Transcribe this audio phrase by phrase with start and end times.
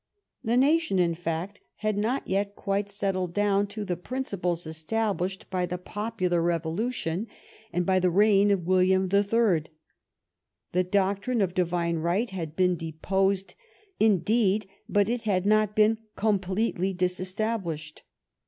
[0.43, 5.67] The nation, in fact, had not yet quite settled down to the principles established by
[5.67, 7.27] the popular revolution
[7.71, 9.69] and 284 t SACHEVERELL by the reign of William the Third.
[10.71, 13.53] The doctrine of divine right had been deposed,
[13.99, 18.01] indeed, but it had not been completely disestablished.